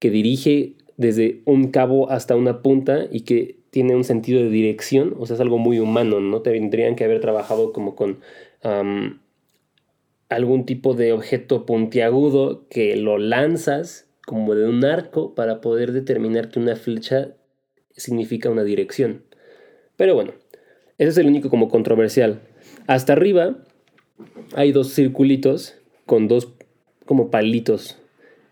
[0.00, 5.14] que dirige desde un cabo hasta una punta y que tiene un sentido de dirección,
[5.18, 6.42] o sea, es algo muy humano, ¿no?
[6.42, 8.18] Tendrían que haber trabajado como con
[10.28, 16.50] algún tipo de objeto puntiagudo que lo lanzas como de un arco para poder determinar
[16.50, 17.34] que una flecha
[17.96, 19.24] significa una dirección.
[19.96, 20.32] Pero bueno,
[20.98, 22.40] ese es el único como controversial.
[22.86, 23.56] Hasta arriba
[24.54, 26.52] hay dos circulitos con dos
[27.06, 27.98] como palitos.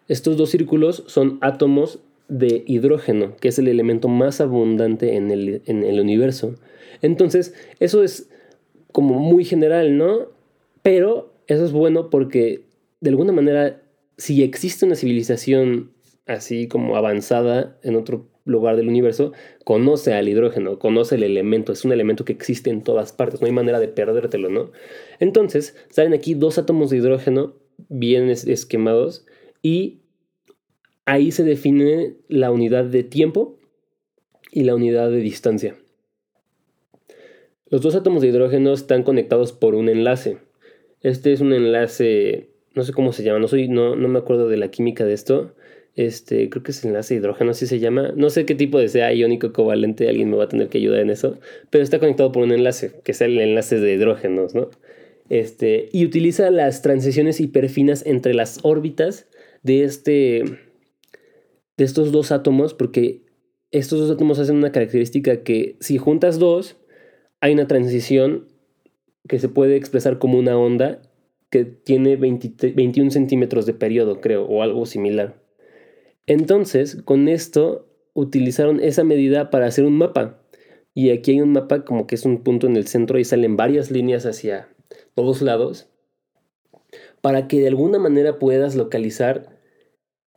[0.08, 5.62] Estos dos círculos son átomos de hidrógeno, que es el elemento más abundante en el,
[5.66, 6.54] en el universo.
[7.02, 8.30] Entonces, eso es
[8.92, 10.28] como muy general, ¿no?
[10.82, 12.62] Pero eso es bueno porque,
[13.00, 13.82] de alguna manera,
[14.16, 15.92] si existe una civilización
[16.26, 19.32] así como avanzada en otro lugar del universo,
[19.64, 23.46] conoce al hidrógeno, conoce el elemento, es un elemento que existe en todas partes, no
[23.46, 24.70] hay manera de perdértelo, ¿no?
[25.20, 27.54] Entonces, salen aquí dos átomos de hidrógeno
[27.88, 29.26] bien esquemados
[29.62, 30.00] y
[31.08, 33.58] ahí se define la unidad de tiempo
[34.52, 35.74] y la unidad de distancia.
[37.70, 40.36] Los dos átomos de hidrógeno están conectados por un enlace.
[41.00, 44.48] Este es un enlace, no sé cómo se llama, no, soy, no, no me acuerdo
[44.48, 45.54] de la química de esto,
[45.96, 48.12] este, creo que es enlace de hidrógeno, así se llama.
[48.14, 51.00] No sé qué tipo de sea iónico covalente, alguien me va a tener que ayudar
[51.00, 51.38] en eso,
[51.70, 54.68] pero está conectado por un enlace, que es el enlace de hidrógenos, ¿no?
[55.30, 59.26] Este, y utiliza las transiciones hiperfinas entre las órbitas
[59.62, 60.44] de, este,
[61.78, 63.22] de estos dos átomos, porque
[63.70, 66.76] estos dos átomos hacen una característica que si juntas dos,
[67.40, 68.48] hay una transición
[69.26, 71.00] que se puede expresar como una onda
[71.50, 75.40] que tiene 21 centímetros de periodo, creo, o algo similar.
[76.26, 80.42] Entonces, con esto utilizaron esa medida para hacer un mapa.
[80.94, 83.56] Y aquí hay un mapa como que es un punto en el centro y salen
[83.56, 84.68] varias líneas hacia
[85.14, 85.88] todos lados
[87.20, 89.60] para que de alguna manera puedas localizar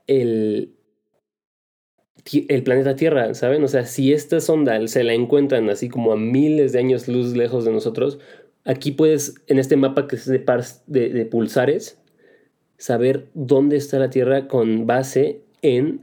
[0.08, 0.76] el,
[2.48, 3.64] el planeta Tierra, ¿saben?
[3.64, 7.36] O sea, si esta sonda se la encuentran así como a miles de años luz
[7.36, 8.20] lejos de nosotros,
[8.66, 10.44] aquí puedes, en este mapa que es de,
[10.88, 12.00] de, de pulsares,
[12.78, 16.02] saber dónde está la Tierra con base en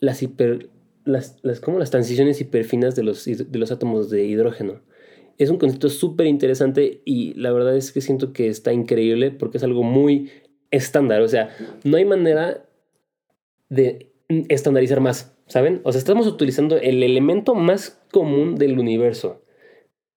[0.00, 0.68] las, hiper,
[1.04, 4.82] las, las, las transiciones hiperfinas de los, de los átomos de hidrógeno.
[5.38, 9.58] Es un concepto súper interesante y la verdad es que siento que está increíble porque
[9.58, 10.30] es algo muy
[10.70, 11.22] estándar.
[11.22, 11.48] O sea,
[11.84, 12.64] no hay manera
[13.70, 14.12] de
[14.48, 15.82] estandarizar más, ¿saben?
[15.84, 19.42] O sea, estamos utilizando el elemento más común del universo.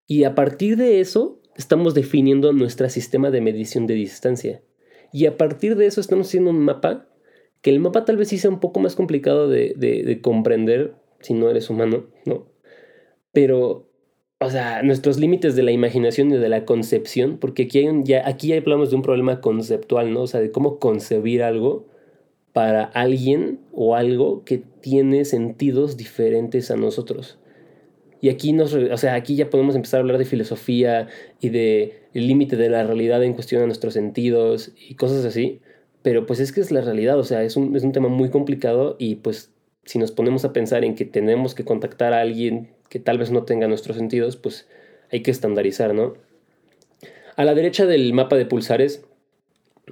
[0.07, 4.63] Y a partir de eso, estamos definiendo nuestro sistema de medición de distancia.
[5.11, 7.09] Y a partir de eso, estamos haciendo un mapa
[7.61, 11.69] que el mapa tal vez sea un poco más complicado de, comprender si no eres
[11.69, 12.47] humano, ¿no?
[13.33, 13.89] Pero,
[14.39, 18.05] o sea, nuestros límites de la imaginación y de la concepción, porque aquí, hay un,
[18.05, 20.21] ya, aquí ya hablamos de un problema conceptual, ¿no?
[20.21, 21.87] O sea, de cómo concebir algo
[22.55, 27.37] para alguien o algo que tiene sentidos diferentes a nosotros.
[28.21, 31.09] Y aquí nos, o sea, aquí ya podemos empezar a hablar de filosofía
[31.41, 35.59] y de el límite de la realidad en cuestión a nuestros sentidos y cosas así.
[36.01, 38.29] Pero pues es que es la realidad, o sea, es un, es un tema muy
[38.29, 39.51] complicado y pues
[39.83, 43.31] si nos ponemos a pensar en que tenemos que contactar a alguien que tal vez
[43.31, 44.65] no tenga nuestros sentidos, pues
[45.11, 46.13] hay que estandarizar, ¿no?
[47.35, 49.03] A la derecha del mapa de pulsares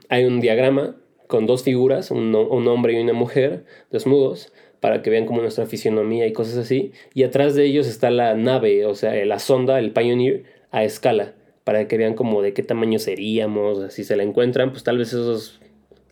[0.07, 0.95] hay un diagrama
[1.33, 5.65] con dos figuras, un, un, hombre y una mujer, desnudos, para que vean como nuestra
[5.65, 6.91] fisionomía y cosas así.
[7.15, 11.33] Y atrás de ellos está la nave, o sea, la sonda, el Pioneer, a escala,
[11.63, 15.07] para que vean como de qué tamaño seríamos, si se la encuentran, pues tal vez
[15.07, 15.59] esos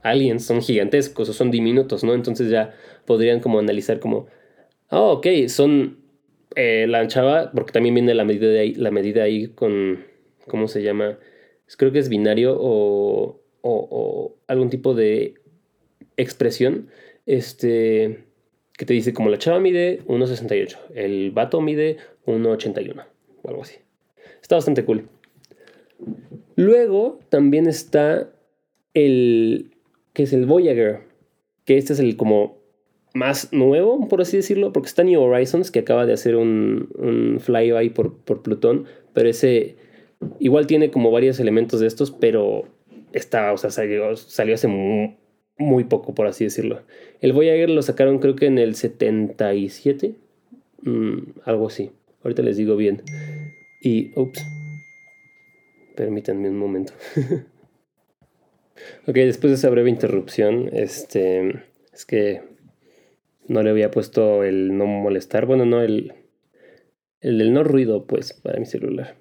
[0.02, 2.16] aliens son gigantescos o son diminutos, ¿no?
[2.16, 2.74] Entonces ya
[3.06, 4.26] podrían como analizar como,
[4.90, 6.00] oh, ok, son
[6.56, 10.04] eh, la chava, porque también viene la medida, ahí, la medida ahí con,
[10.48, 11.20] ¿cómo se llama?
[11.78, 15.36] Creo que es binario o, o, algún tipo de
[16.18, 16.90] expresión,
[17.26, 18.24] este,
[18.78, 23.06] que te dice como la chava mide 1,68, el vato mide 1,81
[23.44, 23.76] o algo así.
[24.42, 25.08] Está bastante cool.
[26.56, 28.32] Luego también está
[28.94, 29.72] el,
[30.14, 31.02] que es el Voyager,
[31.66, 32.60] que este es el como
[33.14, 37.40] más nuevo, por así decirlo, porque está New Horizons, que acaba de hacer un, un
[37.40, 39.76] flyby por, por Plutón, pero ese
[40.40, 42.66] igual tiene como varios elementos de estos, pero
[43.14, 45.18] está, o sea, salió, salió hace muy,
[45.58, 46.82] muy, poco, por así decirlo.
[47.22, 50.16] El Voyager lo sacaron creo que en el 77,
[50.84, 51.92] mm, algo así.
[52.24, 53.04] Ahorita les digo bien.
[53.82, 54.46] Y, ups,
[55.96, 56.94] permítanme un momento.
[59.08, 62.42] Ok, después de esa breve interrupción, este, es que
[63.48, 66.14] no le había puesto el no molestar, bueno, no, el,
[67.20, 69.21] el del no ruido, pues, para mi celular.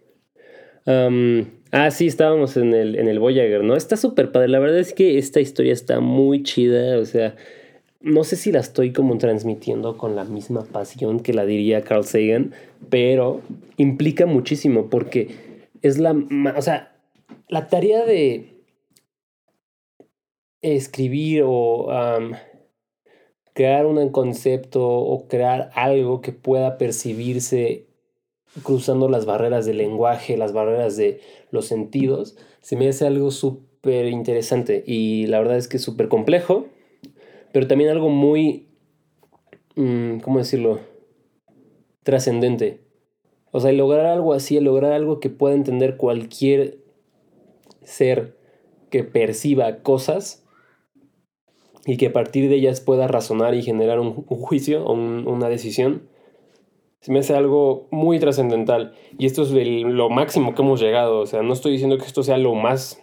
[1.72, 3.76] Ah, sí, estábamos en el, en el Voyager, ¿no?
[3.76, 7.37] Está súper padre, la verdad es que esta historia está muy chida, o sea,
[8.00, 12.05] no sé si la estoy como transmitiendo con la misma pasión que la diría Carl
[12.05, 12.53] Sagan,
[12.88, 13.42] pero
[13.76, 15.37] implica muchísimo porque
[15.83, 16.16] es la,
[16.57, 16.96] o sea,
[17.48, 18.64] la tarea de
[20.62, 21.88] escribir o
[23.53, 27.89] crear un concepto o crear algo que pueda percibirse
[28.62, 34.06] cruzando las barreras del lenguaje, las barreras de los sentidos, se me hace algo súper
[34.06, 36.66] interesante y la verdad es que es súper complejo,
[37.52, 38.68] pero también algo muy,
[39.76, 40.80] mm, ¿cómo decirlo?
[42.02, 42.80] Trascendente.
[43.52, 46.78] O sea, lograr algo así, lograr algo que pueda entender cualquier
[47.82, 48.36] ser
[48.90, 50.44] que perciba cosas
[51.86, 56.02] y que a partir de ellas pueda razonar y generar un, juicio o una decisión,
[57.00, 58.94] se me hace algo muy trascendental.
[59.18, 61.20] Y esto es lo máximo que hemos llegado.
[61.20, 63.02] O sea, no estoy diciendo que esto sea lo más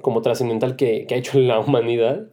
[0.00, 2.30] como trascendental que, ha hecho la humanidad,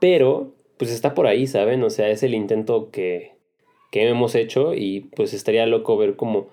[0.00, 1.82] pero pues está por ahí, ¿saben?
[1.82, 3.32] O sea, es el intento que,
[3.90, 6.48] que hemos hecho y pues estaría loco ver cómo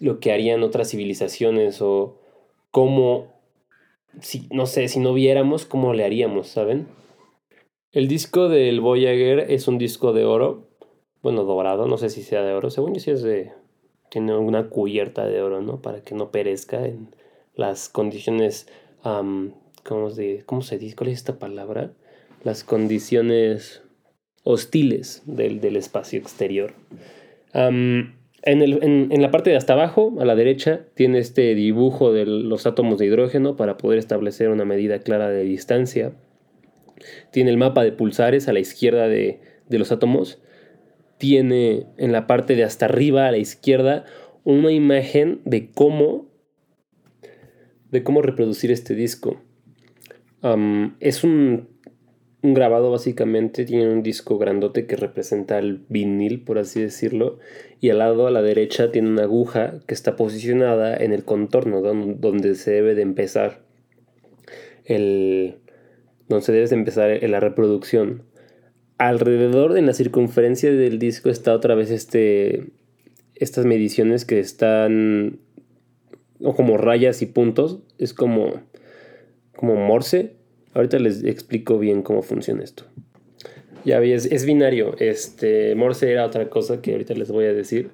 [0.00, 2.18] lo que harían otras civilizaciones o
[2.70, 3.32] cómo,
[4.20, 6.88] si, no sé, si no viéramos, cómo le haríamos, ¿saben?
[7.92, 10.71] El disco del Voyager es un disco de oro,
[11.22, 13.52] bueno, dorado, no sé si sea de oro, según yo sí es de...
[14.10, 15.80] tiene una cubierta de oro, ¿no?
[15.80, 17.14] Para que no perezca en
[17.54, 18.66] las condiciones...
[19.02, 20.96] ¿cómo, se, ¿Cómo se dice?
[20.96, 21.92] ¿Cuál es esta palabra?
[22.44, 23.82] Las condiciones
[24.44, 26.74] hostiles del, del espacio exterior.
[27.54, 32.12] en, el, en, en, la parte de hasta abajo, a la derecha, tiene este dibujo
[32.12, 36.12] de los átomos de hidrógeno para poder establecer una medida clara de distancia.
[37.30, 40.40] Tiene el mapa de pulsares a la izquierda de, de los átomos
[41.22, 44.04] tiene en la parte de hasta arriba a la izquierda
[44.42, 46.26] una imagen de cómo
[47.92, 49.40] de cómo reproducir este disco.
[50.98, 51.68] es un,
[52.42, 57.38] un, grabado básicamente, tiene un disco grandote que representa el vinil, por así decirlo,
[57.80, 61.82] y al lado a la derecha tiene una aguja que está posicionada en el contorno
[61.82, 63.60] donde, se debe de empezar
[64.86, 65.58] el
[66.28, 68.24] donde se debe de empezar la reproducción
[69.08, 72.70] alrededor de la circunferencia del disco está otra vez este
[73.34, 75.40] estas mediciones que están
[76.40, 78.62] o como rayas y puntos, es como
[79.56, 80.34] como morse.
[80.74, 82.84] Ahorita les explico bien cómo funciona esto.
[83.84, 84.96] Ya ves, es binario.
[84.98, 87.90] Este morse era otra cosa que ahorita les voy a decir,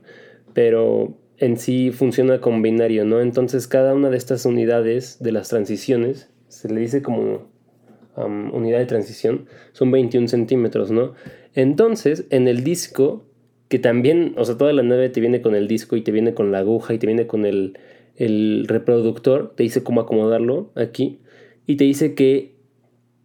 [0.53, 3.21] pero en sí funciona como binario, ¿no?
[3.21, 7.49] Entonces cada una de estas unidades de las transiciones se le dice como
[8.27, 11.15] unidad de transición, son 21 centímetros, ¿no?
[11.55, 13.25] Entonces, en el disco,
[13.69, 16.35] que también, o sea, toda la nave te viene con el disco y te viene
[16.35, 17.79] con la aguja y te viene con el,
[18.17, 21.19] el reproductor, te dice cómo acomodarlo aquí
[21.67, 22.55] y te dice que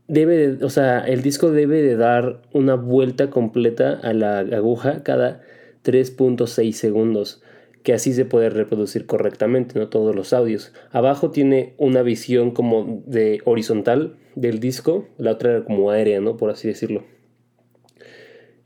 [0.07, 5.03] debe, de, o sea, el disco debe de dar una vuelta completa a la aguja
[5.03, 5.41] cada
[5.83, 7.42] 3.6 segundos
[7.83, 9.89] que así se puede reproducir correctamente, ¿no?
[9.89, 10.73] Todos los audios.
[10.91, 16.37] Abajo tiene una visión como de horizontal del disco, la otra era como aérea, ¿no?
[16.37, 17.03] Por así decirlo.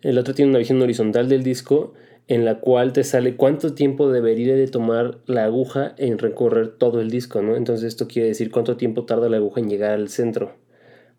[0.02, 1.94] El otro tiene una visión horizontal del disco
[2.28, 7.02] en la cual te sale cuánto tiempo debería de tomar la aguja en recorrer todo
[7.02, 7.56] el disco, ¿no?
[7.56, 10.56] Entonces esto quiere decir cuánto tiempo tarda la aguja en llegar al centro.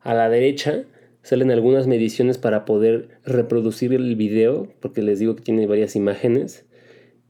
[0.01, 0.85] A la derecha
[1.23, 6.68] salen algunas mediciones para poder reproducir el video, porque les digo que tiene varias imágenes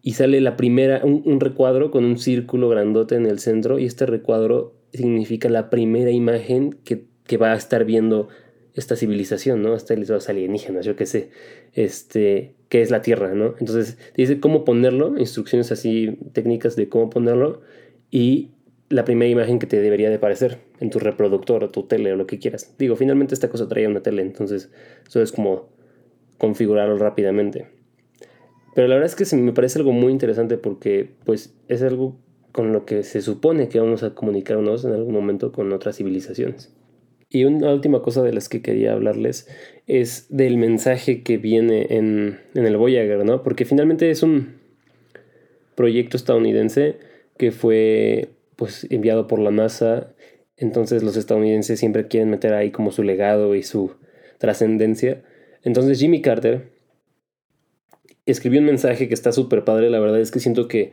[0.02, 4.06] y sale la primera, un, recuadro con un círculo grandote en el centro y este
[4.06, 7.06] recuadro significa la primera imagen que,
[7.36, 8.28] va a estar viendo
[8.72, 9.74] esta civilización, ¿no?
[9.74, 11.28] Hasta los alienígenas, yo qué sé,
[11.74, 13.54] este, que es la Tierra, ¿no?
[13.58, 17.60] Entonces dice cómo ponerlo, instrucciones así técnicas de cómo ponerlo
[18.10, 18.52] y
[18.88, 22.16] la primera imagen que te debería de parecer en tu reproductor o tu tele o
[22.16, 22.74] lo que quieras.
[22.78, 24.70] Digo, finalmente esta cosa traía una tele, entonces
[25.06, 25.68] eso es como
[26.38, 27.77] configurarlo rápidamente.
[28.74, 32.16] Pero la verdad es que me parece algo muy interesante porque pues es algo
[32.52, 36.72] con lo que se supone que vamos a comunicarnos en algún momento con otras civilizaciones.
[37.30, 39.48] Y una última cosa de las que quería hablarles
[39.86, 43.42] es del mensaje que viene en, en el Voyager, ¿no?
[43.42, 44.56] Porque finalmente es un
[45.74, 46.96] proyecto estadounidense
[47.36, 50.14] que fue pues enviado por la NASA.
[50.56, 53.92] Entonces los estadounidenses siempre quieren meter ahí como su legado y su
[54.38, 55.22] trascendencia.
[55.62, 56.77] Entonces Jimmy Carter
[58.30, 60.92] escribió un mensaje que está súper padre, la verdad es que siento que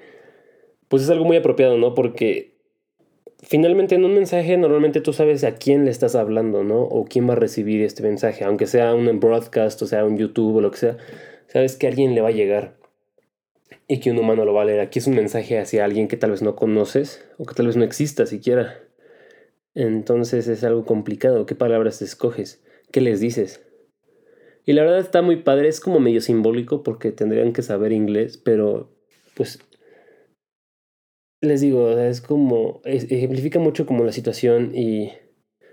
[0.88, 1.93] pues es algo muy apropiado, ¿no?
[1.93, 2.55] Porque
[3.41, 6.81] finalmente en un mensaje normalmente tú sabes a quién le estás hablando, ¿no?
[6.83, 10.57] O quién va a recibir este mensaje, aunque sea un broadcast o sea un YouTube
[10.57, 10.97] o lo que sea,
[11.47, 12.75] sabes que alguien le va a llegar
[13.88, 14.79] y que un humano lo va a leer.
[14.79, 17.75] Aquí es un mensaje hacia alguien que tal vez no conoces o que tal vez
[17.75, 18.79] no exista siquiera.
[19.73, 21.45] Entonces es algo complicado.
[21.45, 22.63] ¿Qué palabras escoges?
[22.91, 23.64] ¿Qué les dices?
[24.66, 28.38] Y la verdad está muy padre, es como medio simbólico porque tendrían que saber inglés,
[28.38, 28.91] pero
[29.36, 29.59] pues
[31.41, 35.11] les digo, es como, ejemplifica mucho como la situación y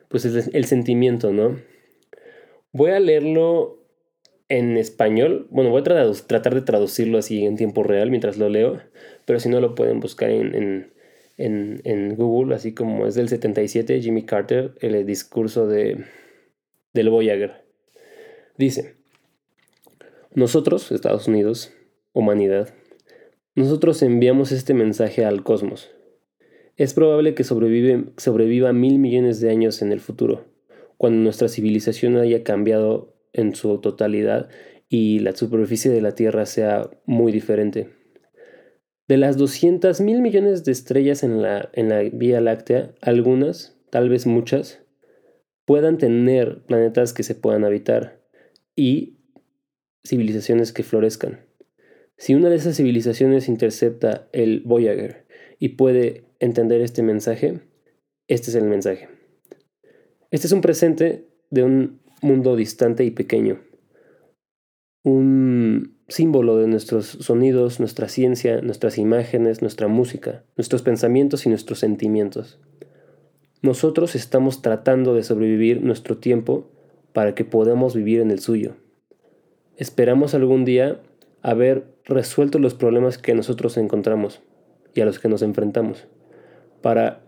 [0.09, 1.59] pues el, sentimiento, ¿no?
[2.73, 3.83] Voy a leerlo
[4.49, 5.47] en español.
[5.51, 8.81] Bueno, voy a tratar de traducirlo así en tiempo real mientras lo leo,
[9.25, 10.93] pero si no lo pueden buscar en,
[11.39, 16.05] en, en Google, así como es del 77, Jimmy Carter, el discurso de,
[16.93, 17.62] del Voyager.
[18.59, 18.97] Dice,
[20.35, 21.73] nosotros, Estados Unidos,
[22.13, 22.75] humanidad,
[23.55, 25.91] nosotros enviamos este mensaje al cosmos.
[26.77, 30.47] Es probable que sobreviva mil millones de años en el futuro,
[30.99, 34.49] cuando nuestra civilización haya cambiado en su totalidad
[34.89, 37.89] y la superficie de la Tierra sea muy diferente.
[39.09, 44.09] De las 200 mil millones de estrellas en la, en la Vía Láctea, algunas, tal
[44.09, 44.83] vez muchas,
[45.65, 48.22] puedan tener planetas que se puedan habitar
[48.77, 49.19] y
[50.05, 51.41] civilizaciones que florezcan.
[52.17, 55.27] Si una de esas civilizaciones intercepta el Voyager
[55.59, 57.61] y puede entender este mensaje,
[58.29, 59.09] este es el mensaje.
[60.31, 63.61] Este es un presente de un mundo distante y pequeño.
[65.05, 71.81] Un símbolo de nuestros sonidos, nuestra ciencia, nuestras imágenes, nuestra música, nuestros pensamientos y nuestros
[71.81, 72.61] sentimientos.
[73.63, 76.71] Nosotros estamos tratando de sobrevivir nuestro tiempo
[77.13, 78.75] para que podamos vivir en el suyo.
[79.77, 81.01] Esperamos algún día
[81.43, 84.43] haber resuelto los problemas que nosotros encontramos
[84.95, 86.07] y a los que nos enfrentamos,
[86.83, 87.23] para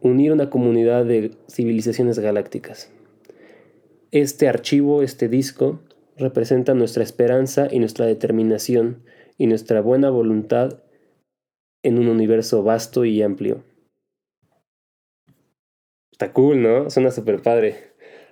[0.00, 2.90] unir una comunidad de civilizaciones galácticas.
[4.10, 5.80] Este archivo, este disco,
[6.16, 9.02] representa nuestra esperanza y nuestra determinación
[9.38, 10.82] y nuestra buena voluntad
[11.82, 13.62] en un universo vasto y amplio.
[16.12, 16.90] Está cool, ¿no?
[16.90, 17.89] Suena súper padre.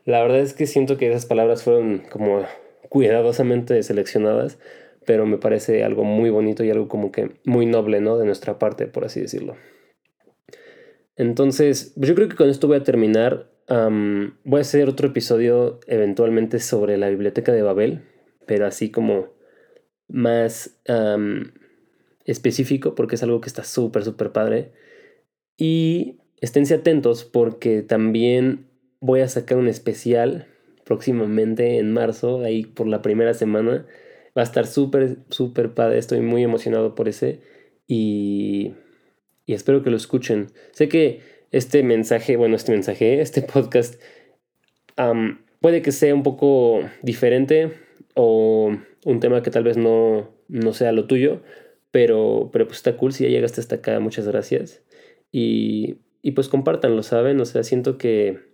[0.09, 2.43] La verdad es que siento que esas palabras fueron como
[2.89, 4.59] cuidadosamente seleccionadas,
[5.05, 8.17] pero me parece algo muy bonito y algo como que muy noble, ¿no?
[8.17, 9.57] De nuestra parte, por así decirlo.
[11.17, 13.51] Entonces, yo creo que con esto voy a terminar.
[13.69, 18.01] voy a hacer otro episodio eventualmente sobre la biblioteca de Babel,
[18.47, 19.35] pero así como
[20.09, 20.81] más
[22.25, 24.73] específico, porque es algo que está súper, súper padre.
[25.59, 28.68] Y esténse atentos porque también
[29.01, 30.47] voy a sacar un especial
[30.85, 33.87] próximamente en marzo, ahí por la primera semana.
[34.37, 37.41] Va a estar súper, súper padre, estoy muy emocionado por ese
[37.87, 38.75] y,
[39.47, 40.49] y espero que lo escuchen.
[40.73, 41.21] Sé que
[41.51, 44.01] este mensaje, bueno, este mensaje, este podcast
[45.61, 47.73] puede que sea un poco diferente
[48.15, 51.43] o un tema que tal vez no, no sea lo tuyo,
[51.91, 54.83] pero, pero pues está cool si ya llegaste hasta acá, muchas gracias.
[55.31, 57.41] Y, y pues compártanlo, ¿saben?
[57.41, 58.48] O sea, siento que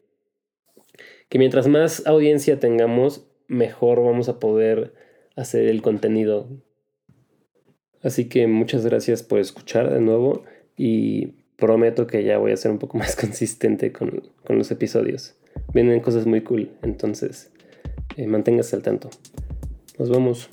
[1.29, 4.95] que mientras más audiencia tengamos, mejor vamos a poder
[5.37, 6.49] hacer el contenido.
[8.03, 10.45] Así que muchas gracias por escuchar de nuevo
[10.77, 15.35] y prometo que ya voy a ser un poco más consistente con, los episodios.
[15.73, 17.51] Vienen cosas muy cool, entonces
[18.17, 19.11] eh, manténgase al tanto.
[19.99, 20.49] Nos vemos.